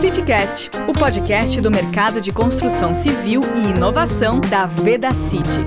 [0.00, 5.60] CityCast, o podcast do mercado de construção civil e inovação da Veda City.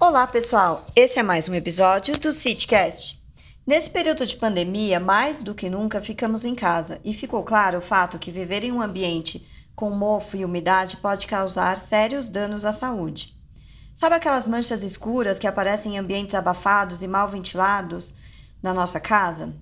[0.00, 0.86] Olá, pessoal.
[0.96, 3.22] Esse é mais um episódio do CityCast.
[3.66, 7.82] Nesse período de pandemia, mais do que nunca ficamos em casa e ficou claro o
[7.82, 9.46] fato que viver em um ambiente
[9.76, 13.34] com mofo e umidade pode causar sérios danos à saúde.
[13.92, 18.14] Sabe aquelas manchas escuras que aparecem em ambientes abafados e mal ventilados?
[18.62, 19.54] Na nossa casa,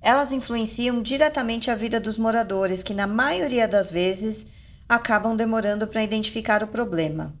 [0.00, 4.46] elas influenciam diretamente a vida dos moradores, que na maioria das vezes
[4.88, 7.34] acabam demorando para identificar o problema.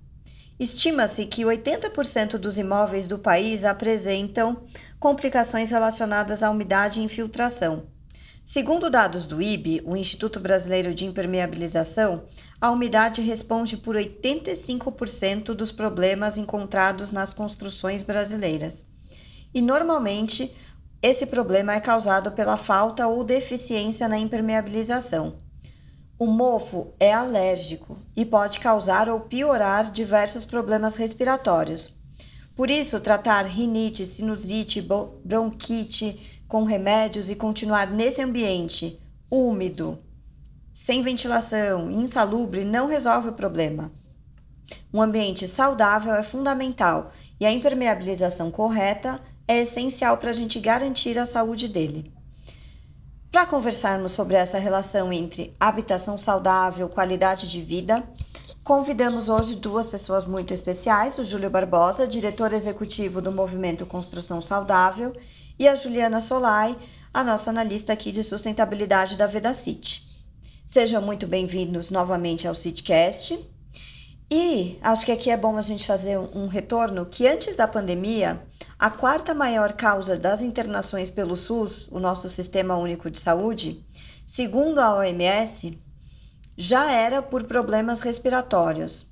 [0.58, 4.64] Estima-se que 80% dos imóveis do país apresentam
[4.98, 7.84] complicações relacionadas à umidade e infiltração.
[8.42, 12.24] Segundo dados do IB, o Instituto Brasileiro de Impermeabilização,
[12.60, 18.86] a umidade responde por 85% dos problemas encontrados nas construções brasileiras.
[19.52, 20.54] E normalmente
[21.02, 25.36] esse problema é causado pela falta ou deficiência na impermeabilização.
[26.18, 31.94] O mofo é alérgico e pode causar ou piorar diversos problemas respiratórios.
[32.54, 34.80] Por isso, tratar rinite, sinusite,
[35.22, 38.98] bronquite com remédios e continuar nesse ambiente
[39.30, 39.98] úmido,
[40.72, 43.92] sem ventilação, insalubre, não resolve o problema.
[44.92, 51.18] Um ambiente saudável é fundamental e a impermeabilização correta é essencial para a gente garantir
[51.18, 52.12] a saúde dele.
[53.30, 58.02] Para conversarmos sobre essa relação entre habitação saudável, qualidade de vida,
[58.64, 65.12] convidamos hoje duas pessoas muito especiais: o Júlio Barbosa, diretor executivo do Movimento Construção Saudável,
[65.58, 66.76] e a Juliana Solai,
[67.12, 70.02] a nossa analista aqui de sustentabilidade da Vedacity.
[70.64, 73.55] Sejam muito bem-vindos novamente ao CityCast.
[74.28, 78.42] E acho que aqui é bom a gente fazer um retorno que antes da pandemia,
[78.76, 83.86] a quarta maior causa das internações pelo SUS, o nosso Sistema Único de Saúde,
[84.26, 85.80] segundo a OMS,
[86.56, 89.06] já era por problemas respiratórios.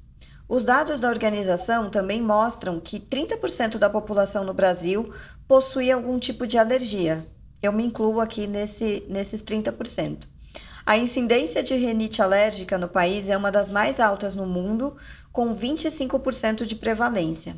[0.49, 5.15] Os dados da organização também mostram que 30% da população no Brasil
[5.47, 7.25] possui algum tipo de alergia.
[7.63, 10.34] Eu me incluo aqui nesse, nesses 30%.
[10.87, 14.95] A incidência de rinite alérgica no país é uma das mais altas no mundo,
[15.33, 17.57] com 25% de prevalência.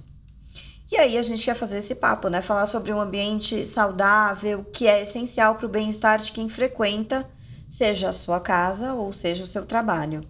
[0.92, 2.40] E aí a gente quer fazer esse papo, né?
[2.40, 7.28] Falar sobre um ambiente saudável, que é essencial para o bem-estar de quem frequenta,
[7.68, 10.24] seja a sua casa ou seja o seu trabalho.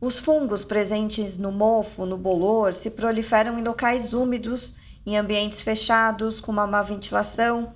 [0.00, 4.74] Os fungos presentes no mofo, no bolor, se proliferam em locais úmidos,
[5.06, 7.72] em ambientes fechados, com uma má ventilação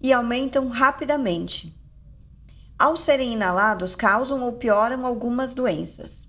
[0.00, 1.77] e aumentam rapidamente
[2.78, 6.28] ao serem inalados, causam ou pioram algumas doenças.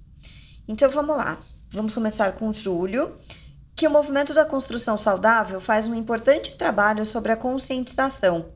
[0.68, 1.38] Então vamos lá,
[1.72, 3.16] vamos começar com Júlio,
[3.76, 8.48] que o movimento da construção saudável faz um importante trabalho sobre a conscientização,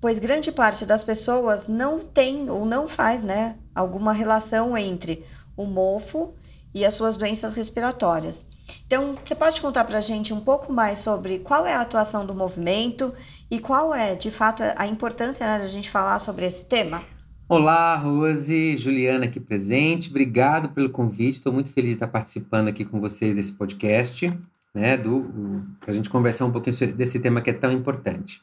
[0.00, 5.24] pois grande parte das pessoas não tem ou não faz, né, alguma relação entre
[5.56, 6.34] o mofo
[6.74, 8.44] e as suas doenças respiratórias.
[8.86, 12.26] Então, você pode contar para a gente um pouco mais sobre qual é a atuação
[12.26, 13.14] do movimento
[13.50, 17.02] e qual é, de fato, a importância né, da gente falar sobre esse tema?
[17.48, 20.10] Olá, Rose, Juliana aqui presente.
[20.10, 21.36] Obrigado pelo convite.
[21.36, 24.36] Estou muito feliz de estar participando aqui com vocês desse podcast,
[24.74, 28.42] né, do para a gente conversar um pouquinho desse tema que é tão importante.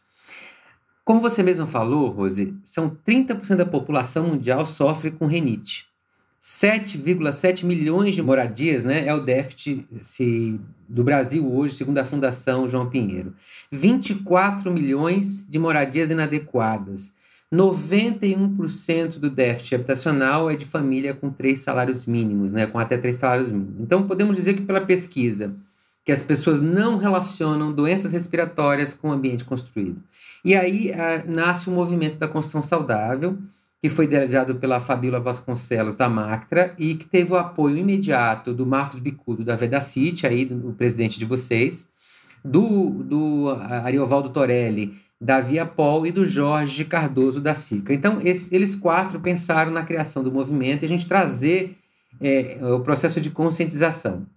[1.04, 5.86] Como você mesmo falou, Rose, são 30% da população mundial sofre com renite.
[6.42, 9.86] 7,7 milhões de moradias né, é o déficit
[10.88, 13.36] do Brasil hoje, segundo a Fundação João Pinheiro.
[13.70, 17.12] 24 milhões de moradias inadequadas.
[17.54, 23.18] 91% do déficit habitacional é de família com três salários mínimos, né, com até três
[23.18, 23.80] salários mínimos.
[23.80, 25.54] Então, podemos dizer que pela pesquisa,
[26.04, 30.02] que as pessoas não relacionam doenças respiratórias com o ambiente construído.
[30.44, 33.38] E aí a, nasce o movimento da construção saudável,
[33.80, 38.66] que foi idealizado pela Fabíola Vasconcelos da Mactra e que teve o apoio imediato do
[38.66, 41.90] Marcos Bicudo da Vedacity, aí do, presidente de vocês,
[42.44, 47.94] do, do Ariovaldo Torelli da Via Paul e do Jorge Cardoso da SICA.
[47.94, 51.78] Então, esse, eles quatro pensaram na criação do movimento e a gente trazer
[52.20, 54.28] é, o processo de conscientização.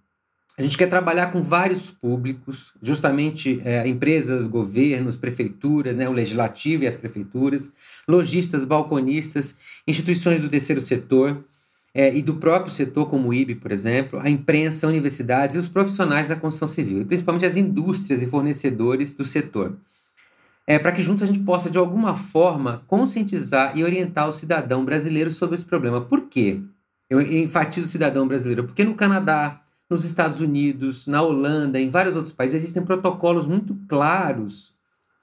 [0.57, 6.85] A gente quer trabalhar com vários públicos, justamente é, empresas, governos, prefeituras, né, o legislativo
[6.85, 7.71] e as prefeituras,
[8.07, 11.43] lojistas, balconistas, instituições do terceiro setor
[11.93, 15.67] é, e do próprio setor, como o IB, por exemplo, a imprensa, universidades e os
[15.67, 19.77] profissionais da construção civil, e principalmente as indústrias e fornecedores do setor
[20.67, 24.83] é, para que juntos a gente possa, de alguma forma, conscientizar e orientar o cidadão
[24.83, 26.01] brasileiro sobre esse problema.
[26.01, 26.61] Por quê?
[27.09, 32.17] Eu enfatizo o cidadão brasileiro, porque no Canadá, nos Estados Unidos, na Holanda, em vários
[32.17, 34.73] outros países, existem protocolos muito claros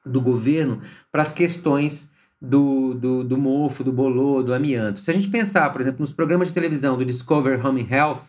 [0.05, 0.81] do governo
[1.13, 2.11] para as questões
[2.41, 5.01] do, do, do mofo, do bolô, do amianto.
[5.01, 8.23] Se a gente pensar, por exemplo, nos programas de televisão do Discover Home Health,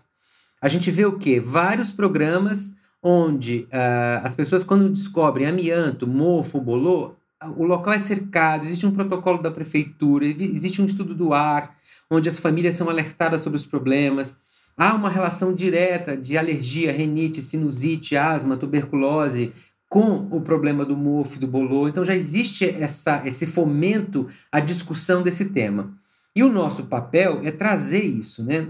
[0.62, 1.39] a gente vê o quê?
[1.39, 2.73] Vários programas
[3.07, 7.13] onde uh, as pessoas, quando descobrem amianto, mofo, bolô,
[7.55, 11.77] o local é cercado, existe um protocolo da prefeitura, existe um estudo do ar,
[12.09, 14.39] onde as famílias são alertadas sobre os problemas.
[14.75, 19.53] Há uma relação direta de alergia, renite, sinusite, asma, tuberculose
[19.87, 21.87] com o problema do mofo e do bolô.
[21.87, 25.93] Então já existe essa, esse fomento à discussão desse tema.
[26.35, 28.67] E o nosso papel é trazer isso, né?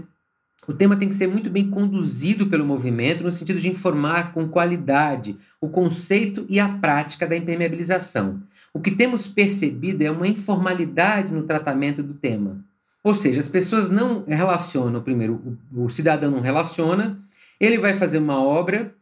[0.68, 4.48] O tema tem que ser muito bem conduzido pelo movimento, no sentido de informar com
[4.48, 8.42] qualidade o conceito e a prática da impermeabilização.
[8.74, 12.64] O que temos percebido é uma informalidade no tratamento do tema.
[13.02, 17.18] Ou seja, as pessoas não relacionam, primeiro, o, cidadão não relaciona,
[17.60, 18.92] ele vai fazer uma obra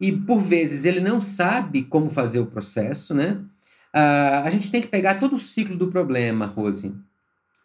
[0.00, 3.40] e, por vezes, ele não sabe como fazer o processo, né?
[3.94, 6.92] Uh, a gente tem que pegar todo o ciclo do problema, Rose.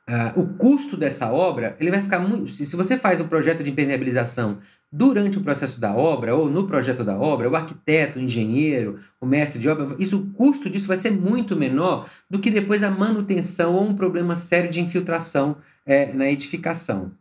[0.10, 2.50] Uh, o custo dessa obra, ele vai ficar muito.
[2.52, 4.58] Se, se você faz um projeto de impermeabilização
[4.92, 9.26] durante o processo da obra, ou no projeto da obra, o arquiteto, o engenheiro, o
[9.28, 12.90] mestre de obra, isso, o custo disso vai ser muito menor do que depois a
[12.90, 17.12] manutenção ou um problema sério de infiltração é, na edificação.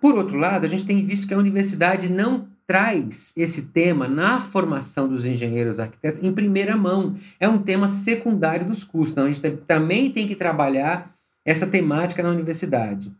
[0.00, 4.40] Por outro lado, a gente tem visto que a universidade não traz esse tema na
[4.40, 7.16] formação dos engenheiros arquitetos em primeira mão.
[7.38, 9.12] É um tema secundário dos cursos.
[9.12, 11.13] Então, a gente também tem que trabalhar
[11.44, 13.12] essa temática na universidade.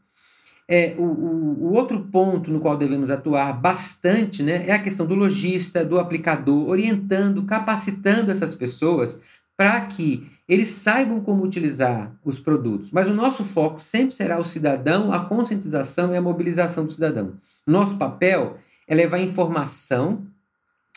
[0.66, 5.04] É, o, o, o, outro ponto no qual devemos atuar bastante né, é a questão
[5.04, 9.20] do lojista, do aplicador, orientando, capacitando essas pessoas
[9.56, 12.90] para que eles saibam como utilizar os produtos.
[12.90, 17.34] Mas o nosso foco sempre será o cidadão, a conscientização e a mobilização do cidadão.
[17.66, 20.26] Nosso papel é levar informação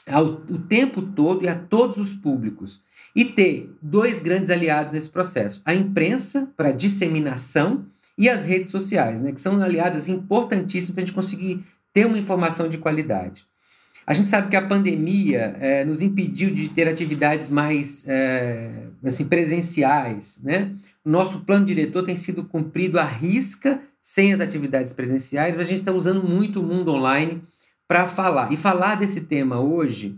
[0.09, 2.81] ao, o tempo todo e a todos os públicos
[3.17, 9.19] e ter dois grandes aliados nesse processo: a imprensa para disseminação e as redes sociais,
[9.19, 13.43] né, que são aliados assim, importantíssimos para a gente conseguir ter uma informação de qualidade.
[14.05, 18.69] A gente sabe que a pandemia é, nos impediu de ter atividades mais é,
[19.03, 20.39] assim, presenciais.
[20.41, 20.73] Né?
[21.03, 25.69] O nosso plano diretor tem sido cumprido à risca sem as atividades presenciais, mas a
[25.69, 27.43] gente está usando muito o mundo online
[27.85, 28.53] para falar.
[28.53, 30.17] E falar desse tema hoje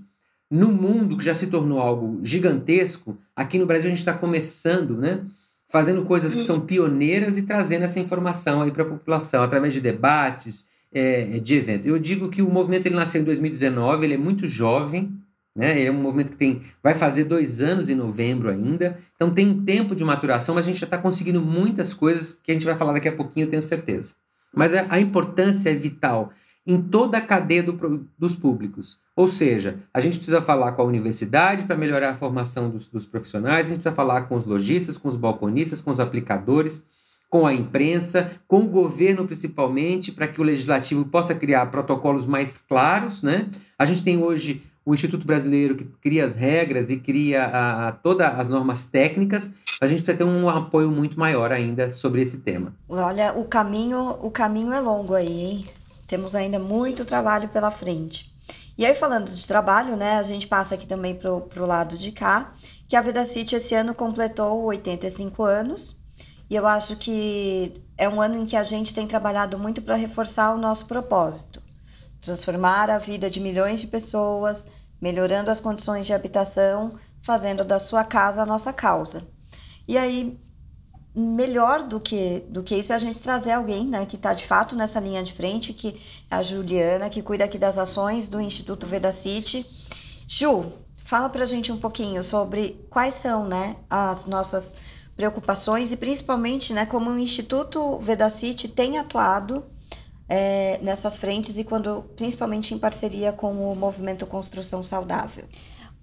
[0.49, 4.97] no mundo que já se tornou algo gigantesco, aqui no Brasil a gente está começando,
[4.97, 5.21] né?
[5.67, 9.79] Fazendo coisas que são pioneiras e trazendo essa informação aí para a população, através de
[9.79, 11.85] debates, é, de eventos.
[11.85, 15.13] Eu digo que o movimento ele nasceu em 2019, ele é muito jovem,
[15.55, 15.83] né?
[15.83, 19.63] É um movimento que tem, vai fazer dois anos em novembro ainda, então tem um
[19.63, 22.75] tempo de maturação, mas a gente já está conseguindo muitas coisas que a gente vai
[22.75, 24.13] falar daqui a pouquinho, eu tenho certeza.
[24.53, 26.31] Mas a, a importância é vital
[26.69, 28.99] em toda a cadeia do, dos públicos.
[29.15, 33.05] Ou seja, a gente precisa falar com a universidade para melhorar a formação dos, dos,
[33.05, 36.85] profissionais, a gente precisa falar com os lojistas, com os balconistas, com os aplicadores,
[37.27, 42.57] com a imprensa, com o governo principalmente, para que o legislativo possa criar protocolos mais
[42.57, 43.23] claros.
[43.23, 43.47] Né?
[43.77, 47.91] A gente tem hoje o Instituto Brasileiro que cria as regras e cria a, a
[47.91, 49.51] todas as normas técnicas,
[49.81, 52.73] a gente precisa ter um apoio muito maior ainda sobre esse tema.
[52.87, 55.65] Olha, o caminho, o caminho é longo aí, hein?
[56.09, 58.29] Temos ainda muito trabalho pela frente.
[58.77, 62.11] E aí, falando de trabalho, né, a gente passa aqui também para o lado de
[62.11, 62.53] cá,
[62.87, 65.97] que a Vida City esse ano completou 85 anos.
[66.49, 69.95] E eu acho que é um ano em que a gente tem trabalhado muito para
[69.95, 71.61] reforçar o nosso propósito
[72.21, 74.67] transformar a vida de milhões de pessoas,
[75.01, 79.25] melhorando as condições de habitação, fazendo da sua casa a nossa causa.
[79.87, 80.39] E aí,
[81.15, 84.45] melhor do que, do que isso é a gente trazer alguém né, que está de
[84.45, 85.99] fato nessa linha de frente, que
[86.29, 89.65] é a Juliana, que cuida aqui das ações do Instituto Vedacity.
[90.27, 90.65] Ju,
[91.03, 94.73] fala para a gente um pouquinho sobre quais são né, as nossas
[95.15, 99.65] preocupações e principalmente né, como o Instituto Vedacity tem atuado
[100.29, 105.45] é, nessas frentes e quando principalmente em parceria com o movimento Construção Saudável.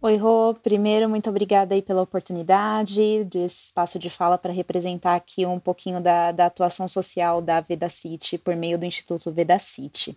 [0.02, 0.54] Oi, Rô.
[0.62, 6.02] Primeiro, muito obrigada aí pela oportunidade desse espaço de fala para representar aqui um pouquinho
[6.02, 10.14] da, da atuação social da Vedacity por meio do Instituto Vedacity.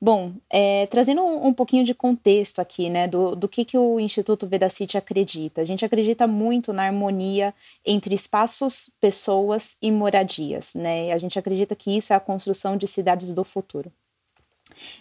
[0.00, 4.00] Bom, é, trazendo um, um, pouquinho de contexto aqui, né, do, do que, que o
[4.00, 5.60] Instituto Vedacity acredita.
[5.60, 7.54] A gente acredita muito na harmonia
[7.86, 11.12] entre espaços, pessoas e moradias, né?
[11.12, 13.90] A gente acredita que isso é a construção de cidades do futuro.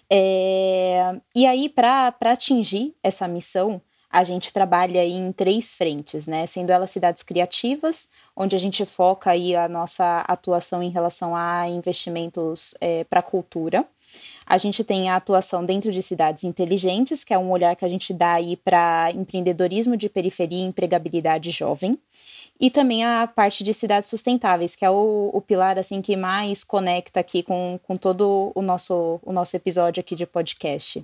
[0.07, 3.81] É, e aí, para atingir essa missão,
[4.11, 6.45] a gente trabalha em três frentes, né?
[6.45, 11.67] Sendo elas cidades criativas, onde a gente foca aí a nossa atuação em relação a
[11.69, 13.85] investimentos é, para cultura.
[14.45, 17.87] A gente tem a atuação dentro de cidades inteligentes, que é um olhar que a
[17.87, 21.97] gente dá aí para empreendedorismo de periferia e empregabilidade jovem
[22.61, 26.63] e também a parte de cidades sustentáveis, que é o, o, pilar assim que mais
[26.63, 31.03] conecta aqui com, com todo o nosso, o nosso episódio aqui de podcast.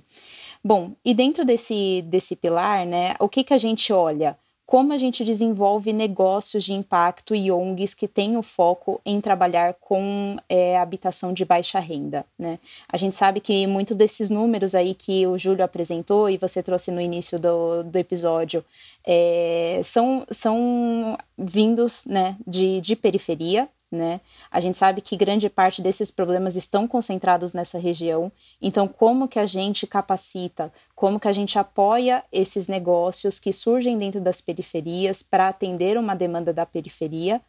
[0.62, 4.36] Bom, e dentro desse, desse pilar, né, o que, que a gente olha?
[4.68, 9.72] como a gente desenvolve negócios de impacto e ONGs que têm o foco em trabalhar
[9.80, 12.22] com é, habitação de baixa renda.
[12.38, 12.58] Né?
[12.86, 16.90] A gente sabe que muito desses números aí que o Júlio apresentou e você trouxe
[16.90, 18.62] no início do, do episódio
[19.06, 24.20] é, são, são vindos né, de, de periferia, né?
[24.50, 28.30] A gente sabe que grande parte desses problemas estão concentrados nessa região.
[28.60, 33.98] Então, como que a gente capacita, como que a gente apoia esses negócios que surgem
[33.98, 37.40] dentro das periferias para atender uma demanda da periferia?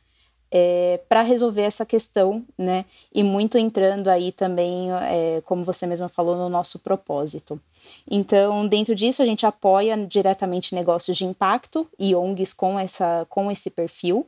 [0.52, 2.84] É, para resolver essa questão, né?
[3.14, 7.62] E muito entrando aí também, é, como você mesma falou, no nosso propósito.
[8.10, 13.52] Então, dentro disso, a gente apoia diretamente negócios de impacto e ONGs com, essa, com
[13.52, 14.26] esse perfil.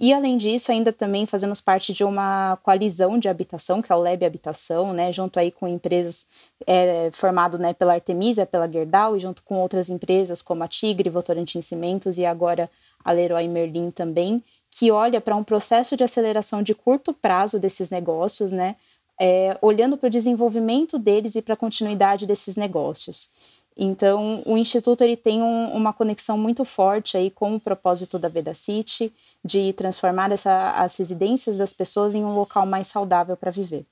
[0.00, 4.00] E além disso, ainda também fazemos parte de uma coalizão de habitação, que é o
[4.00, 6.26] Lab Habitação, né, junto aí com empresas
[6.66, 11.10] é, formado né, pela Artemisia, pela Gerdau, e junto com outras empresas como a Tigre,
[11.10, 12.70] Votorantim Cimentos e agora
[13.04, 17.90] a Leroy Merlin também, que olha para um processo de aceleração de curto prazo desses
[17.90, 18.76] negócios, né,
[19.20, 23.28] é, olhando para o desenvolvimento deles e para a continuidade desses negócios.
[23.76, 28.28] Então, o Instituto ele tem um, uma conexão muito forte aí com o propósito da
[28.28, 29.12] Veda City,
[29.44, 33.84] de transformar essa, as residências das pessoas em um local mais saudável para viver.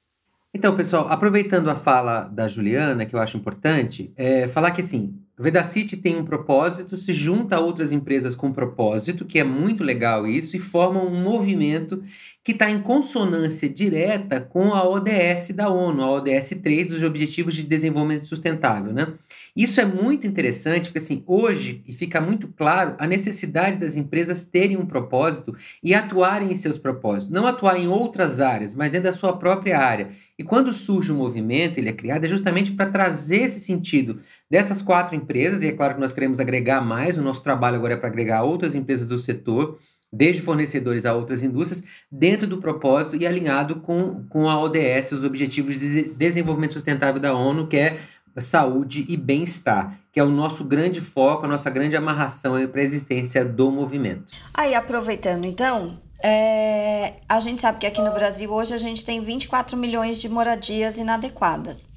[0.52, 5.14] Então, pessoal, aproveitando a fala da Juliana, que eu acho importante, é falar que assim,
[5.38, 9.84] o Vedacity tem um propósito, se junta a outras empresas com propósito, que é muito
[9.84, 12.02] legal isso, e forma um movimento
[12.42, 17.54] que está em consonância direta com a ODS da ONU, a ODS 3 dos Objetivos
[17.54, 19.14] de Desenvolvimento Sustentável, né?
[19.58, 24.76] Isso é muito interessante, porque assim, hoje fica muito claro a necessidade das empresas terem
[24.76, 29.12] um propósito e atuarem em seus propósitos, não atuar em outras áreas, mas dentro da
[29.12, 30.10] sua própria área.
[30.38, 34.80] E quando surge um movimento, ele é criado é justamente para trazer esse sentido dessas
[34.80, 37.96] quatro empresas, e é claro que nós queremos agregar mais, o nosso trabalho agora é
[37.96, 39.80] para agregar outras empresas do setor,
[40.12, 45.24] desde fornecedores a outras indústrias, dentro do propósito e alinhado com, com a ODS, os
[45.24, 47.98] Objetivos de Desenvolvimento Sustentável da ONU, que é
[48.40, 52.84] saúde e bem-estar, que é o nosso grande foco, a nossa grande amarração para a
[52.84, 54.32] existência do movimento.
[54.54, 59.20] Aí, aproveitando então, é, a gente sabe que aqui no Brasil hoje a gente tem
[59.20, 61.88] 24 milhões de moradias inadequadas.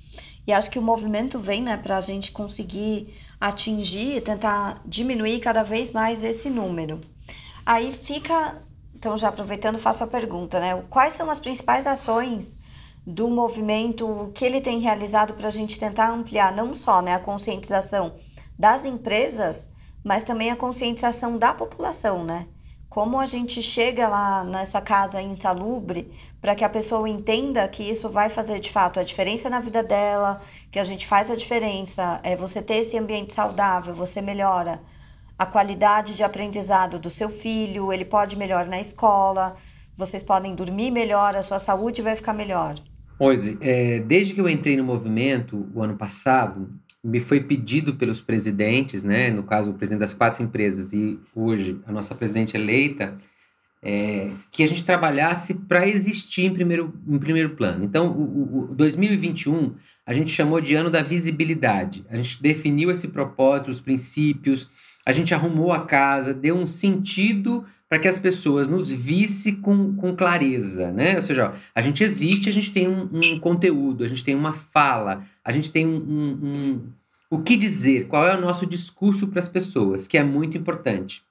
[0.45, 5.63] E acho que o movimento vem né, para a gente conseguir atingir tentar diminuir cada
[5.63, 6.99] vez mais esse número.
[7.65, 8.61] Aí fica,
[8.95, 10.83] então já aproveitando, faço a pergunta, né?
[10.89, 12.59] Quais são as principais ações
[13.05, 17.19] do movimento que ele tem realizado para a gente tentar ampliar não só né, a
[17.19, 18.13] conscientização
[18.57, 19.69] das empresas,
[20.03, 22.47] mas também a conscientização da população, né?
[22.89, 28.09] Como a gente chega lá nessa casa insalubre para que a pessoa entenda que isso
[28.09, 32.19] vai fazer de fato a diferença na vida dela, que a gente faz a diferença,
[32.21, 34.81] é você ter esse ambiente saudável, você melhora
[35.41, 39.55] a qualidade de aprendizado do seu filho, ele pode melhorar na escola,
[39.95, 42.75] vocês podem dormir melhor, a sua saúde vai ficar melhor.
[43.21, 46.73] Pois, é, desde que eu entrei no movimento o ano passado,
[47.03, 51.79] me foi pedido pelos presidentes, né, no caso o presidente das quatro empresas e hoje
[51.85, 53.15] a nossa presidente eleita,
[53.83, 57.85] é, que a gente trabalhasse para existir em primeiro, em primeiro plano.
[57.85, 62.03] Então, o, o 2021 a gente chamou de ano da visibilidade.
[62.09, 64.67] A gente definiu esse propósito, os princípios,
[65.05, 69.93] a gente arrumou a casa, deu um sentido para que as pessoas nos vissem com,
[69.97, 71.17] com clareza, né?
[71.17, 74.33] Ou seja, ó, a gente existe, a gente tem um, um, conteúdo, a gente tem
[74.33, 76.81] uma fala, a gente tem um, um,
[77.29, 81.21] o que dizer, qual é o nosso discurso para as pessoas, que é muito importante.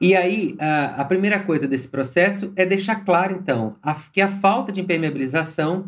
[0.00, 4.28] E aí, a, a, primeira coisa desse processo é deixar claro, então, a, que a
[4.28, 5.86] falta de impermeabilização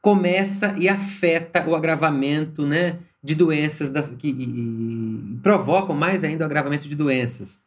[0.00, 6.44] começa e afeta o agravamento né, de doenças das, que e, e provocam mais ainda
[6.44, 7.60] o agravamento de doenças.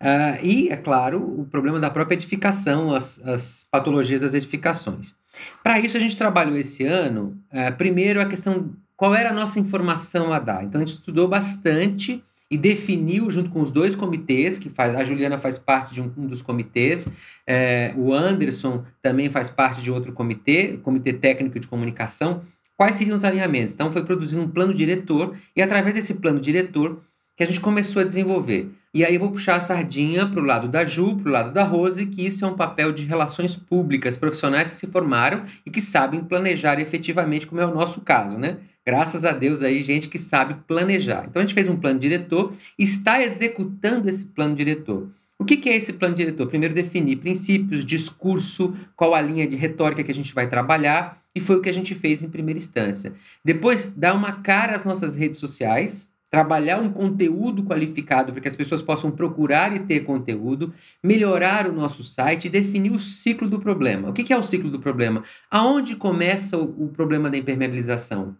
[0.00, 5.14] Uh, e, é claro, o problema da própria edificação, as, as patologias das edificações.
[5.62, 9.60] Para isso, a gente trabalhou esse ano, uh, primeiro, a questão qual era a nossa
[9.60, 10.64] informação a dar.
[10.64, 15.04] Então, a gente estudou bastante e definiu, junto com os dois comitês, que faz, a
[15.04, 17.06] Juliana faz parte de um, um dos comitês,
[17.46, 22.42] é, o Anderson também faz parte de outro comitê, Comitê Técnico de Comunicação,
[22.76, 23.74] quais seriam os alinhamentos.
[23.74, 27.00] Então, foi produzido um plano diretor, e através desse plano diretor,
[27.38, 28.68] que a gente começou a desenvolver.
[28.92, 31.52] E aí eu vou puxar a sardinha para o lado da Ju, para o lado
[31.52, 35.70] da Rose, que isso é um papel de relações públicas, profissionais que se formaram e
[35.70, 38.58] que sabem planejar efetivamente, como é o nosso caso, né?
[38.84, 41.26] Graças a Deus aí, gente que sabe planejar.
[41.28, 45.08] Então a gente fez um plano diretor e está executando esse plano diretor.
[45.38, 46.48] O que, é esse plano diretor?
[46.48, 51.40] Primeiro, definir princípios, discurso, qual a linha de retórica que a gente vai trabalhar, e
[51.40, 53.12] foi o que a gente fez em primeira instância.
[53.44, 58.56] Depois, dar uma cara às nossas redes sociais, trabalhar um conteúdo qualificado para que as
[58.56, 63.58] pessoas possam procurar e ter conteúdo, melhorar o nosso site e definir o ciclo do
[63.58, 64.10] problema.
[64.10, 65.24] O que é o ciclo do problema?
[65.50, 68.36] Aonde começa o problema da impermeabilização?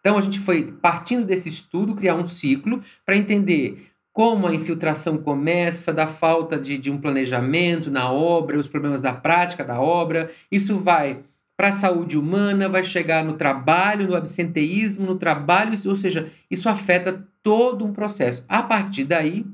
[0.00, 5.18] Então a gente foi partindo desse estudo criar um ciclo para entender como a infiltração
[5.18, 10.30] começa, da falta de, de um planejamento na obra, os problemas da prática da obra.
[10.50, 11.20] Isso vai
[11.56, 16.68] para a saúde humana, vai chegar no trabalho, no absenteísmo, no trabalho, ou seja, isso
[16.68, 18.44] afeta todo um processo.
[18.48, 19.44] A partir daí,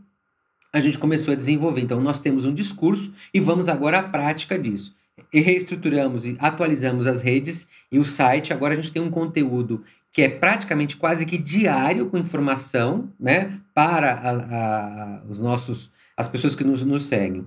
[0.72, 1.80] a gente começou a desenvolver.
[1.80, 4.94] Então, nós temos um discurso e vamos agora à prática disso.
[5.32, 8.52] E reestruturamos e atualizamos as redes e o site.
[8.52, 13.58] Agora a gente tem um conteúdo que é praticamente quase que diário com informação né,
[13.74, 17.46] para a, a, os nossos, as pessoas que nos, nos seguem.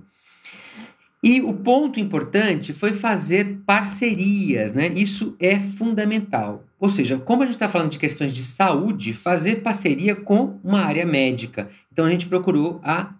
[1.22, 4.88] E o ponto importante foi fazer parcerias, né?
[4.88, 6.64] Isso é fundamental.
[6.80, 10.80] Ou seja, como a gente está falando de questões de saúde, fazer parceria com uma
[10.80, 11.70] área médica.
[11.92, 13.12] Então a gente procurou a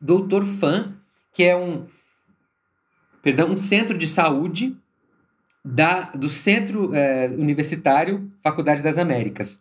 [0.00, 0.94] Doutor Fan,
[1.34, 1.86] que é um,
[3.20, 4.76] perdão, um centro de saúde
[5.64, 9.60] da, do Centro é, Universitário Faculdade das Américas.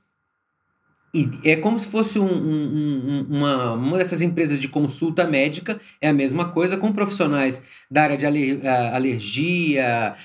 [1.13, 6.09] E é como se fosse um, um, uma, uma dessas empresas de consulta médica, é
[6.09, 10.15] a mesma coisa, com profissionais da área de alergia,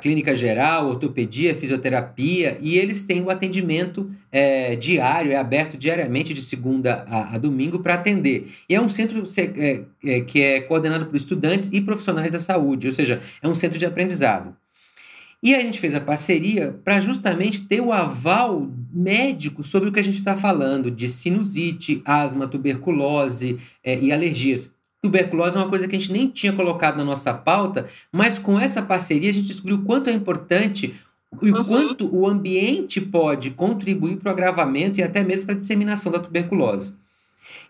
[0.00, 6.42] clínica geral, ortopedia, fisioterapia, e eles têm o atendimento é, diário, é aberto diariamente de
[6.42, 8.48] segunda a, a domingo para atender.
[8.68, 12.86] E é um centro é, é, que é coordenado por estudantes e profissionais da saúde,
[12.86, 14.56] ou seja, é um centro de aprendizado.
[15.42, 20.00] E a gente fez a parceria para justamente ter o aval médico sobre o que
[20.00, 24.74] a gente está falando de sinusite, asma, tuberculose é, e alergias.
[25.02, 28.58] Tuberculose é uma coisa que a gente nem tinha colocado na nossa pauta, mas com
[28.58, 30.94] essa parceria a gente descobriu o quanto é importante
[31.40, 31.64] e o uhum.
[31.64, 36.20] quanto o ambiente pode contribuir para o agravamento e até mesmo para a disseminação da
[36.20, 36.94] tuberculose.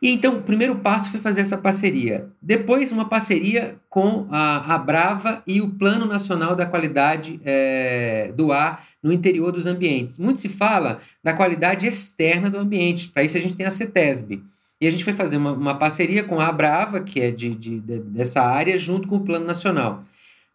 [0.03, 2.29] E então, o primeiro passo foi fazer essa parceria.
[2.43, 8.51] Depois, uma parceria com a, a Brava e o Plano Nacional da Qualidade é, do
[8.51, 10.19] Ar no interior dos ambientes.
[10.19, 13.11] Muito se fala da qualidade externa do ambiente.
[13.11, 14.43] Para isso, a gente tem a CETESB.
[14.81, 17.79] E a gente foi fazer uma, uma parceria com a Brava, que é de, de,
[17.79, 20.05] de, dessa área, junto com o Plano Nacional.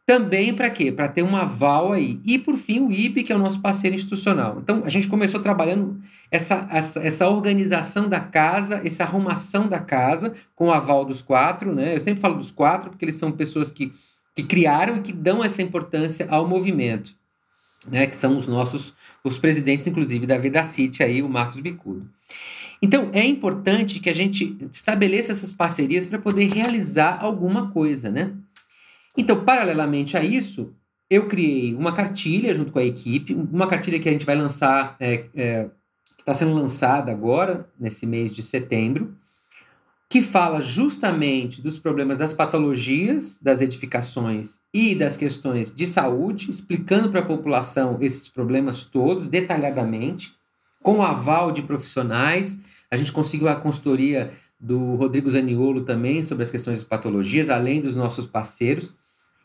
[0.08, 0.90] Também para quê?
[0.90, 2.22] Para ter um aval aí.
[2.24, 4.58] E, por fim, o IB, que é o nosso parceiro institucional.
[4.64, 10.34] Então, a gente começou trabalhando essa, essa, essa organização da casa, essa arrumação da casa,
[10.56, 11.98] com o aval dos quatro, né?
[11.98, 13.94] Eu sempre falo dos quatro, porque eles são pessoas que,
[14.34, 17.14] que criaram e que dão essa importância ao movimento,
[17.86, 18.08] né?
[18.08, 18.94] Que são os nossos,
[19.26, 22.10] os presidentes, inclusive, da Vida City aí, o Marcos Bicudo.
[22.82, 28.32] Então, é importante que a gente estabeleça essas parcerias para poder realizar alguma coisa, né?
[29.18, 30.74] Então, paralelamente a isso,
[31.10, 34.96] eu criei uma cartilha junto com a equipe, uma cartilha que a gente vai lançar
[35.00, 35.70] é, é,
[36.20, 39.16] está sendo lançada agora, nesse mês de setembro,
[40.10, 47.10] que fala justamente dos problemas das patologias das edificações e das questões de saúde, explicando
[47.10, 50.34] para a população esses problemas todos detalhadamente,
[50.84, 52.58] com o aval de profissionais.
[52.92, 57.82] A gente conseguiu a consultoria do Rodrigo Zaniolo também sobre as questões de patologias, além
[57.82, 58.94] dos nossos parceiros.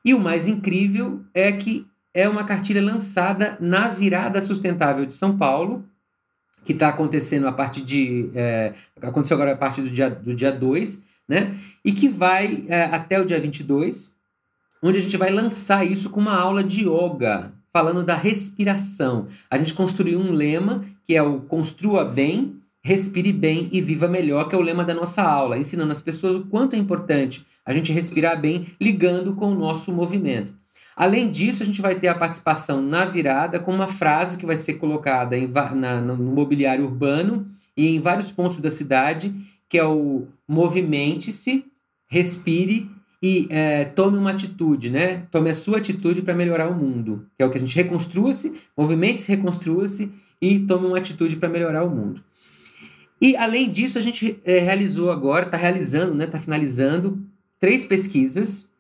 [0.05, 5.37] E o mais incrível é que é uma cartilha lançada na virada sustentável de São
[5.37, 5.85] Paulo,
[6.65, 8.31] que está acontecendo a partir de.
[8.35, 11.55] É, aconteceu agora a partir do dia 2, do dia dois, né?
[11.85, 14.15] E que vai é, até o dia 22,
[14.83, 19.29] onde a gente vai lançar isso com uma aula de yoga, falando da respiração.
[19.51, 24.49] A gente construiu um lema que é o Construa Bem, Respire Bem e Viva Melhor,
[24.49, 27.73] que é o lema da nossa aula, ensinando as pessoas o quanto é importante a
[27.73, 30.55] gente respirar bem, ligando com o nosso movimento.
[30.97, 34.57] Além disso, a gente vai ter a participação na virada com uma frase que vai
[34.57, 37.47] ser colocada em, na, no mobiliário urbano
[37.77, 39.35] e em vários pontos da cidade,
[39.69, 41.65] que é o movimente-se,
[42.07, 42.91] respire
[43.23, 45.27] e é, tome uma atitude, né?
[45.31, 48.53] Tome a sua atitude para melhorar o mundo, que é o que a gente reconstrua-se,
[48.77, 52.23] movimente-se, reconstrua-se e tome uma atitude para melhorar o mundo.
[53.21, 56.25] E além disso, a gente é, realizou agora, está realizando, né?
[56.25, 57.25] Está finalizando
[57.63, 58.73] três pesquisas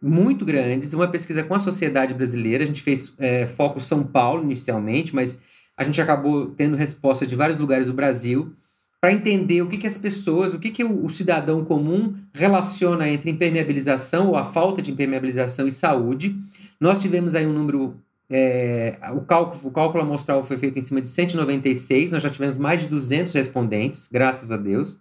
[0.00, 2.64] muito grandes, uma pesquisa com a sociedade brasileira.
[2.64, 5.38] A gente fez é, foco São Paulo inicialmente, mas
[5.76, 8.56] a gente acabou tendo respostas de vários lugares do Brasil
[8.98, 13.06] para entender o que, que as pessoas, o que, que o, o, cidadão comum relaciona
[13.06, 16.34] entre impermeabilização ou a falta de impermeabilização e saúde.
[16.80, 17.96] Nós tivemos aí um número.
[18.30, 22.56] É, o, cálculo, o cálculo amostral foi feito em cima de 196, nós já tivemos
[22.56, 24.98] mais de 200 respondentes, graças a Deus.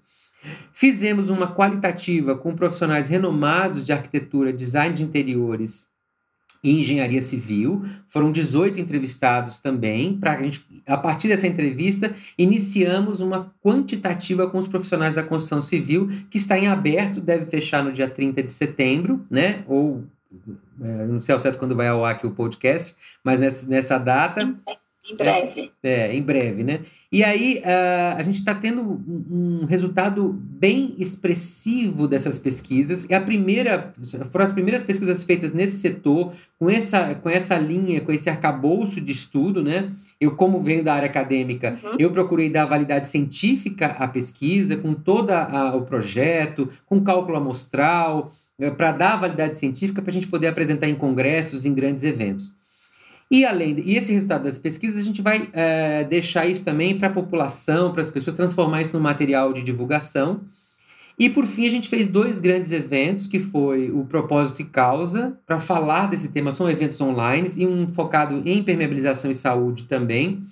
[0.73, 5.87] Fizemos uma qualitativa com profissionais renomados de arquitetura, design de interiores
[6.63, 7.83] e engenharia civil.
[8.07, 10.17] Foram 18 entrevistados também.
[10.17, 16.09] Pra gente, a partir dessa entrevista, iniciamos uma quantitativa com os profissionais da construção civil,
[16.29, 19.63] que está em aberto, deve fechar no dia 30 de setembro, né?
[19.67, 20.03] Ou
[20.81, 23.97] é, não sei ao certo quando vai ao ar aqui o podcast, mas nessa, nessa
[23.97, 24.55] data.
[25.09, 25.71] Em breve.
[25.81, 26.81] É, é em breve, né?
[27.11, 33.05] E aí uh, a gente está tendo um, resultado bem expressivo dessas pesquisas.
[33.09, 33.93] É a primeira,
[34.31, 39.01] foram as primeiras pesquisas feitas nesse setor, com essa, com essa linha, com esse arcabouço
[39.01, 39.91] de estudo, né?
[40.21, 41.97] Eu, como venho da área acadêmica, uhum.
[41.99, 45.31] eu procurei dar validade científica à pesquisa, com todo
[45.75, 50.87] o projeto, com cálculo amostral, eh, para dar validade científica para a gente poder apresentar
[50.87, 52.51] em congressos, em grandes eventos.
[53.31, 57.07] E além e esse resultado das pesquisas, a gente vai é, deixar isso também para
[57.07, 60.41] a população, para as pessoas, transformar isso no material de divulgação.
[61.17, 65.37] E por fim, a gente fez dois grandes eventos, que foi o Propósito e Causa,
[65.45, 70.43] para falar desse tema, são eventos online, e um focado em impermeabilização e saúde também.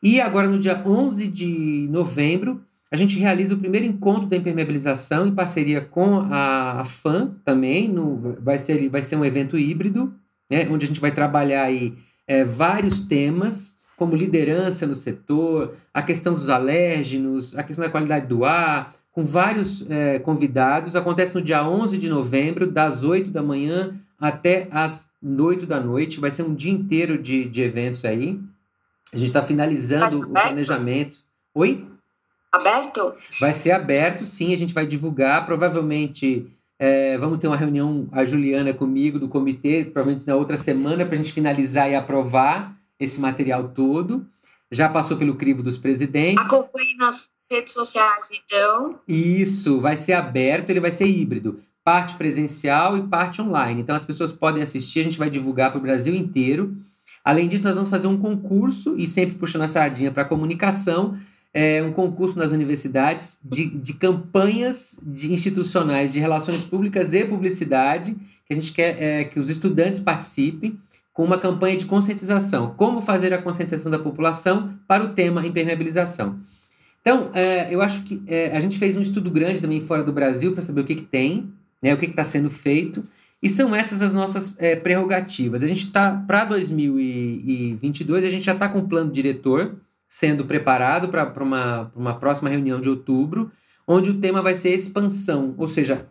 [0.00, 5.26] E agora, no dia 11 de novembro, a gente realiza o primeiro encontro da impermeabilização
[5.26, 7.88] em parceria com a, a FAM também.
[7.88, 10.14] No, vai, ser, vai ser um evento híbrido,
[10.50, 11.94] né, onde a gente vai trabalhar aí
[12.26, 18.26] é, vários temas, como liderança no setor, a questão dos alérgenos, a questão da qualidade
[18.26, 20.96] do ar, com vários é, convidados.
[20.96, 26.20] Acontece no dia 11 de novembro, das 8 da manhã até as 8 da noite.
[26.20, 28.40] Vai ser um dia inteiro de, de eventos aí.
[29.12, 31.18] A gente está finalizando o planejamento.
[31.54, 31.86] Oi?
[32.52, 33.14] Aberto?
[33.40, 34.52] Vai ser aberto, sim.
[34.52, 35.46] A gente vai divulgar.
[35.46, 36.50] Provavelmente
[36.84, 41.14] é, vamos ter uma reunião, a Juliana comigo, do comitê, provavelmente na outra semana, para
[41.14, 44.26] a gente finalizar e aprovar esse material todo.
[44.70, 46.44] Já passou pelo crivo dos presidentes.
[46.44, 49.00] Acompanhe nas redes sociais, então.
[49.08, 51.58] Isso, vai ser aberto, ele vai ser híbrido.
[51.82, 53.80] Parte presencial e parte online.
[53.80, 56.76] Então as pessoas podem assistir, a gente vai divulgar para o Brasil inteiro.
[57.24, 61.16] Além disso, nós vamos fazer um concurso, e sempre puxando a sardinha para a comunicação,
[61.54, 68.16] é, um concurso nas universidades de, de campanhas de institucionais de relações públicas e publicidade,
[68.44, 70.76] que a gente quer é, que os estudantes participem
[71.12, 72.74] com uma campanha de conscientização.
[72.76, 76.40] Como fazer a conscientização da população para o tema impermeabilização.
[77.00, 80.12] Então, é, eu acho que é, a gente fez um estudo grande também fora do
[80.12, 83.04] Brasil para saber o que, que tem, né, o que está sendo feito,
[83.40, 85.62] e são essas as nossas é, prerrogativas.
[85.62, 89.76] A gente está, para 2022, a gente já está com o plano diretor,
[90.14, 93.50] sendo preparado para uma, uma próxima reunião de outubro,
[93.84, 96.06] onde o tema vai ser expansão, ou seja,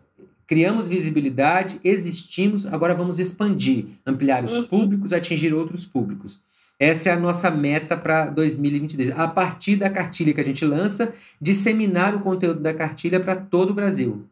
[0.46, 4.64] criamos visibilidade, existimos, agora vamos expandir, ampliar os uhum.
[4.64, 6.38] públicos, atingir outros públicos.
[6.78, 9.10] Essa é a nossa meta para 2022.
[9.12, 13.70] A partir da cartilha que a gente lança, disseminar o conteúdo da cartilha para todo
[13.70, 14.28] o Brasil.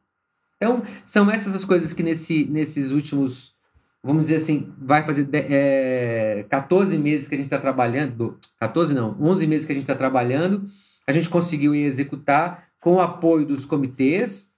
[0.59, 3.52] Então, são essas as coisas que nesse, nesses últimos
[4.03, 9.17] vamos dizer assim, vai fazer é, 14 meses que a gente está trabalhando, 14 não,
[9.21, 10.67] 11 meses que a gente está trabalhando,
[11.07, 14.51] a gente conseguiu executar com o apoio dos comitês,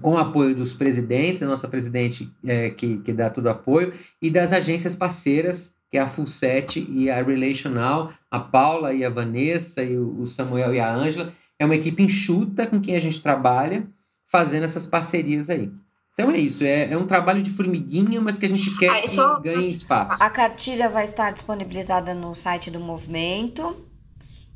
[0.00, 3.92] com o apoio dos presidentes, a nossa presidente é, que, que dá todo o apoio,
[4.22, 9.10] e das agências parceiras, que é a Fullset e a Relational, a Paula e a
[9.10, 11.32] Vanessa, e o Samuel e a Ângela.
[11.58, 13.88] É uma equipe enxuta com quem a gente trabalha,
[14.24, 15.72] fazendo essas parcerias aí.
[16.18, 19.02] Então é isso, é, é um trabalho de formiguinha, mas que a gente quer ah,
[19.02, 20.20] que só, ganhe espaço.
[20.20, 23.86] A cartilha vai estar disponibilizada no site do movimento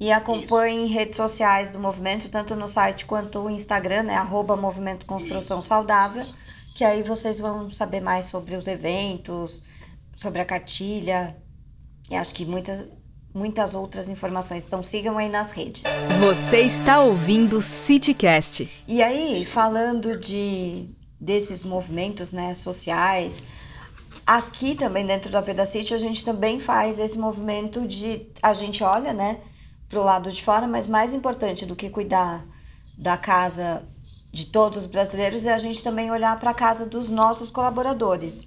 [0.00, 0.94] e acompanhe isso.
[0.94, 4.16] redes sociais do movimento, tanto no site quanto no Instagram, né?
[4.16, 6.26] Arroba Movimento Construção Saudável,
[6.74, 9.62] que aí vocês vão saber mais sobre os eventos,
[10.16, 11.36] sobre a cartilha
[12.10, 12.88] e acho que muitas,
[13.32, 14.64] muitas outras informações.
[14.64, 15.84] Então sigam aí nas redes.
[16.18, 18.68] Você está ouvindo o CityCast.
[18.88, 23.44] E aí, falando de desses movimentos né, sociais.
[24.26, 29.14] Aqui também dentro da Pedacite a gente também faz esse movimento de a gente olha,
[29.14, 29.38] né,
[29.88, 32.44] para o lado de fora, mas mais importante do que cuidar
[32.98, 33.86] da casa
[34.32, 38.46] de todos os brasileiros é a gente também olhar para a casa dos nossos colaboradores.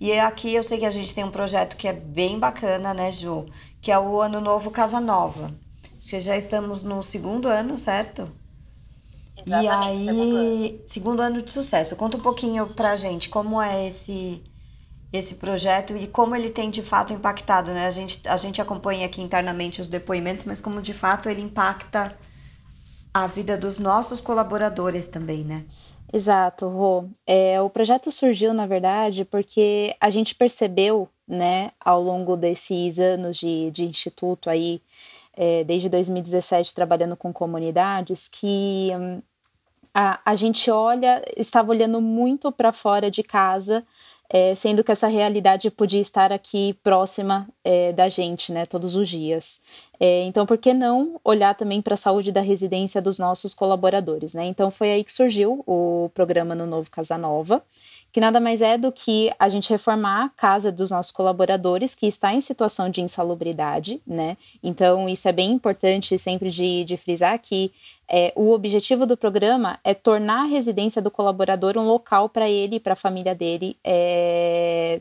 [0.00, 3.12] E aqui eu sei que a gente tem um projeto que é bem bacana, né,
[3.12, 3.46] Ju?
[3.82, 5.54] Que é o Ano Novo Casa Nova.
[5.98, 8.30] Acho que já estamos no segundo ano, certo?
[9.36, 10.80] Exatamente, e aí, segundo ano.
[10.86, 11.96] segundo ano de sucesso.
[11.96, 14.42] Conta um pouquinho pra gente como é esse
[15.12, 17.86] esse projeto e como ele tem de fato impactado, né?
[17.86, 22.16] A gente, a gente acompanha aqui internamente os depoimentos, mas como de fato ele impacta
[23.12, 25.64] a vida dos nossos colaboradores também, né?
[26.12, 27.08] Exato, Rô.
[27.26, 33.36] É, o projeto surgiu, na verdade, porque a gente percebeu, né, ao longo desses anos
[33.36, 34.82] de, de instituto aí,
[35.36, 39.22] é, desde 2017 trabalhando com comunidades, que hum,
[39.92, 43.84] a, a gente olha, estava olhando muito para fora de casa
[44.28, 49.08] é, sendo que essa realidade podia estar aqui próxima é, da gente, né, todos os
[49.08, 49.60] dias.
[50.00, 54.34] É, então, por que não olhar também para a saúde da residência dos nossos colaboradores,
[54.34, 54.44] né?
[54.46, 57.62] Então, foi aí que surgiu o programa no Novo Casa Nova,
[58.14, 62.06] que nada mais é do que a gente reformar a casa dos nossos colaboradores que
[62.06, 64.36] está em situação de insalubridade, né?
[64.62, 67.72] Então, isso é bem importante sempre de, de frisar que
[68.08, 72.76] é, o objetivo do programa é tornar a residência do colaborador um local para ele
[72.76, 75.00] e para a família dele é,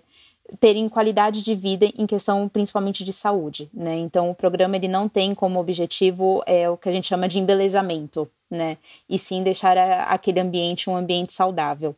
[0.60, 3.96] terem qualidade de vida em questão principalmente de saúde, né?
[3.96, 7.38] Então o programa ele não tem como objetivo é o que a gente chama de
[7.38, 8.78] embelezamento, né?
[9.10, 11.96] E sim deixar a, aquele ambiente um ambiente saudável.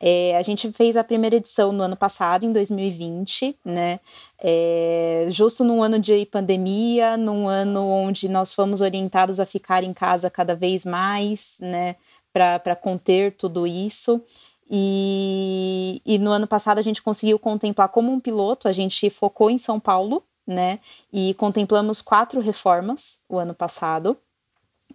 [0.00, 3.98] É, a gente fez a primeira edição no ano passado, em 2020, né?
[4.40, 9.92] É, justo num ano de pandemia, num ano onde nós fomos orientados a ficar em
[9.92, 11.96] casa cada vez mais, né?
[12.32, 14.22] Para conter tudo isso.
[14.70, 19.50] E, e no ano passado a gente conseguiu contemplar como um piloto, a gente focou
[19.50, 20.78] em São Paulo, né?
[21.12, 24.16] E contemplamos quatro reformas o ano passado.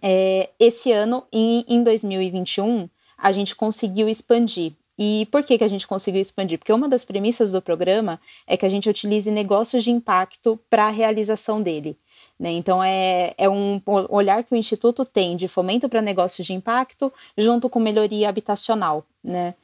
[0.00, 4.72] É, esse ano, em, em 2021, a gente conseguiu expandir.
[4.98, 6.58] E por que, que a gente conseguiu expandir?
[6.58, 10.86] Porque uma das premissas do programa é que a gente utilize negócios de impacto para
[10.86, 11.96] a realização dele.
[12.38, 12.50] Né?
[12.52, 17.12] Então, é, é um olhar que o Instituto tem de fomento para negócios de impacto
[17.38, 19.04] junto com melhoria habitacional.
[19.24, 19.54] Né?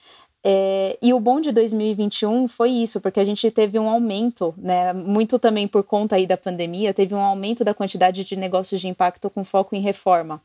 [0.51, 4.95] É, e o bom de 2021 foi isso, porque a gente teve um aumento, né,
[4.95, 8.89] muito também por conta aí da pandemia, teve um aumento da quantidade de negócios de
[8.89, 10.41] impacto com foco em reforma.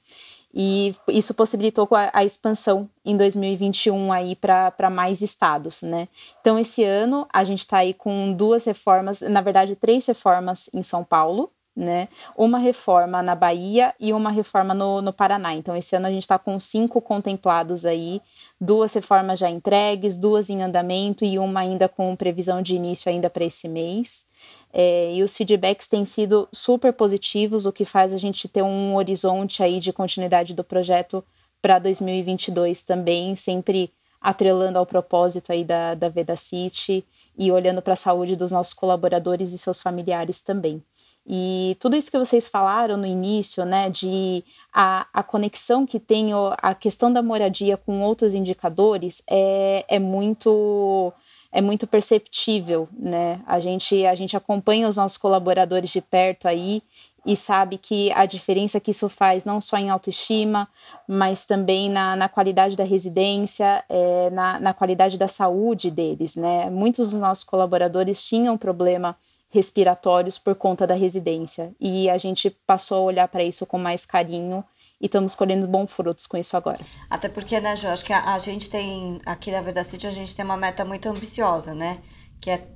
[0.53, 6.09] E isso possibilitou a, a expansão em 2021 aí para mais estados, né?
[6.41, 10.83] Então, esse ano a gente está aí com duas reformas, na verdade, três reformas em
[10.83, 12.07] São Paulo, né?
[12.37, 15.55] Uma reforma na Bahia e uma reforma no, no Paraná.
[15.55, 18.21] Então, esse ano a gente está com cinco contemplados aí,
[18.61, 23.29] duas reformas já entregues, duas em andamento e uma ainda com previsão de início ainda
[23.29, 24.27] para esse mês.
[24.71, 28.95] É, e os feedbacks têm sido super positivos, o que faz a gente ter um
[28.95, 31.23] horizonte aí de continuidade do projeto
[31.61, 37.03] para 2022 também, sempre atrelando ao propósito aí da, da Veda City
[37.37, 40.83] e olhando para a saúde dos nossos colaboradores e seus familiares também.
[41.25, 44.43] E tudo isso que vocês falaram no início, né, de
[44.73, 51.13] a, a conexão que tem a questão da moradia com outros indicadores é, é muito
[51.49, 53.39] é muito perceptível, né?
[53.45, 56.81] A gente a gente acompanha os nossos colaboradores de perto aí
[57.25, 60.67] e sabe que a diferença que isso faz não só em autoestima,
[61.07, 66.69] mas também na, na qualidade da residência, é, na, na qualidade da saúde deles, né?
[66.69, 69.15] Muitos dos nossos colaboradores tinham problema
[69.49, 71.73] respiratórios por conta da residência.
[71.79, 74.63] E a gente passou a olhar para isso com mais carinho
[74.99, 76.79] e estamos colhendo bons frutos com isso agora.
[77.09, 80.11] Até porque, né, Ju, acho que a, a gente tem, aqui na Veda City, a
[80.11, 82.01] gente tem uma meta muito ambiciosa, né?
[82.41, 82.67] Que é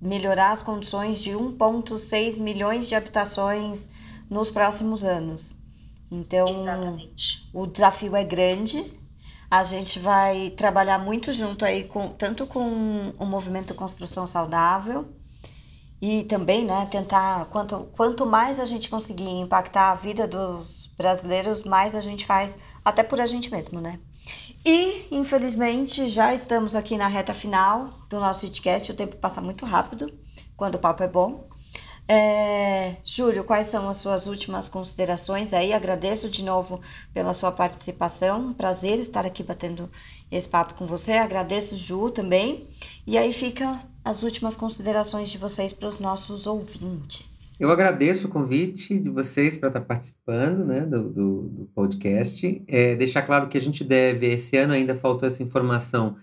[0.00, 3.90] melhorar as condições de 1,6 milhões de habitações
[4.28, 5.50] nos próximos anos.
[6.10, 7.48] Então, Exatamente.
[7.52, 8.98] o desafio é grande.
[9.50, 15.08] A gente vai trabalhar muito junto aí com tanto com o movimento Construção Saudável,
[16.00, 21.62] e também, né, tentar, quanto, quanto mais a gente conseguir impactar a vida dos brasileiros,
[21.62, 24.00] mais a gente faz, até por a gente mesmo, né?
[24.64, 28.92] E, infelizmente, já estamos aqui na reta final do nosso podcast.
[28.92, 30.12] O tempo passa muito rápido
[30.56, 31.48] quando o papo é bom.
[32.06, 35.72] É, Júlio, quais são as suas últimas considerações aí?
[35.72, 36.80] Agradeço de novo
[37.14, 38.52] pela sua participação.
[38.52, 39.88] Prazer estar aqui batendo
[40.30, 41.12] esse papo com você.
[41.12, 42.68] Agradeço, Ju, também.
[43.06, 47.29] E aí fica as últimas considerações de vocês para os nossos ouvintes.
[47.60, 52.64] Eu agradeço o convite de vocês para estar participando né, do, do, do podcast.
[52.66, 56.16] É, deixar claro que a gente deve, esse ano ainda faltou essa informação,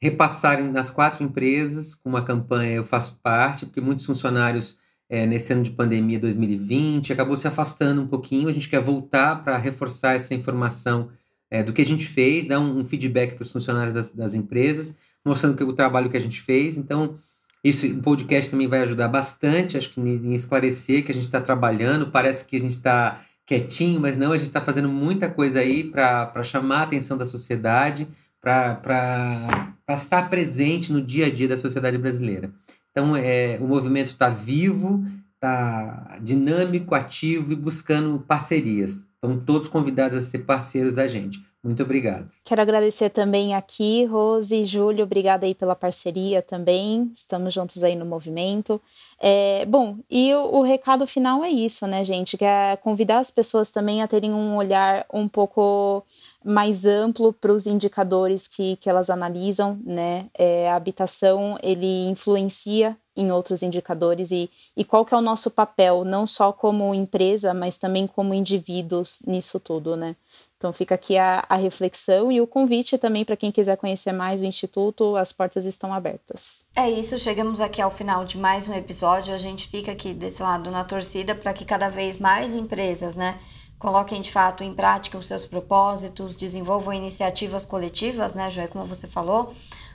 [0.00, 4.78] repassar nas quatro empresas com uma campanha Eu Faço Parte, porque muitos funcionários
[5.10, 8.48] é, nesse ano de pandemia 2020 acabou se afastando um pouquinho.
[8.48, 11.10] A gente quer voltar para reforçar essa informação
[11.50, 14.32] é, do que a gente fez, dar um, um feedback para os funcionários das, das
[14.32, 16.76] empresas mostrando que, o trabalho que a gente fez.
[16.76, 17.18] Então,
[17.64, 22.10] o podcast também vai ajudar bastante, acho que em esclarecer que a gente está trabalhando.
[22.10, 25.84] Parece que a gente está quietinho, mas não, a gente está fazendo muita coisa aí
[25.84, 28.06] para chamar a atenção da sociedade,
[28.40, 32.52] para estar presente no dia a dia da sociedade brasileira.
[32.90, 39.06] Então, é, o movimento está vivo, está dinâmico, ativo e buscando parcerias.
[39.14, 41.42] Estão todos convidados a ser parceiros da gente.
[41.62, 42.28] Muito obrigado.
[42.44, 47.10] Quero agradecer também aqui, Rose e Júlio, obrigada aí pela parceria também.
[47.12, 48.80] Estamos juntos aí no movimento.
[49.20, 52.38] É, bom, e o, o, recado final é isso, né, gente?
[52.38, 56.04] Que é convidar as pessoas também a terem um olhar um pouco
[56.44, 60.26] mais amplo para os indicadores que, que elas analisam, né?
[60.38, 65.50] É, a habitação, ele influencia em outros indicadores e, e qual que é o nosso
[65.50, 70.14] papel, não só como empresa, mas também como indivíduos nisso tudo, né?
[70.58, 74.42] Então fica aqui a, a reflexão e o convite também para quem quiser conhecer mais
[74.42, 76.64] o Instituto, as portas estão abertas.
[76.74, 79.32] É isso, chegamos aqui ao final de mais um episódio.
[79.32, 83.38] A gente fica aqui desse lado na torcida para que cada vez mais empresas, né,
[83.78, 89.06] coloquem de fato em prática os seus propósitos, desenvolvam iniciativas coletivas, né, Joé, como você
[89.06, 89.54] falou,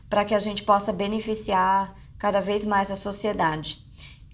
[0.10, 3.86] para que a gente possa beneficiar cada vez mais a sociedade.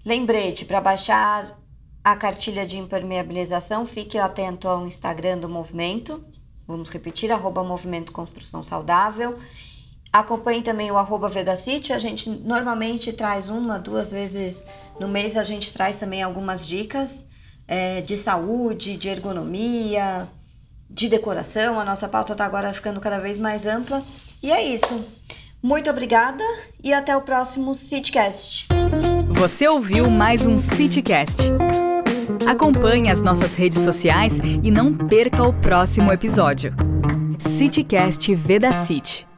[0.04, 1.59] Lembrete, para baixar
[2.02, 6.24] a cartilha de impermeabilização, fique atento ao Instagram do movimento.
[6.66, 9.38] Vamos repetir, arroba Movimento Construção Saudável.
[10.12, 11.92] Acompanhe também o arroba Vedacity.
[11.92, 14.64] A gente normalmente traz uma, duas vezes
[14.98, 17.24] no mês, a gente traz também algumas dicas
[17.68, 20.28] é, de saúde, de ergonomia,
[20.88, 21.78] de decoração.
[21.78, 24.02] A nossa pauta está agora ficando cada vez mais ampla.
[24.42, 25.04] E é isso.
[25.62, 26.42] Muito obrigada
[26.82, 28.68] e até o próximo CityCast.
[29.32, 31.50] Você ouviu mais um CityCast.
[32.50, 36.74] Acompanhe as nossas redes sociais e não perca o próximo episódio.
[37.38, 39.29] CityCast Veda City.